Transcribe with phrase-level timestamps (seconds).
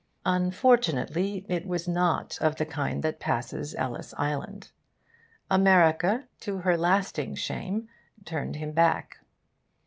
[0.25, 4.71] Unfortunately, it was not of the kind that passes Ellis Island.
[5.47, 7.87] America, to her lasting shame,
[8.25, 9.19] turned him back.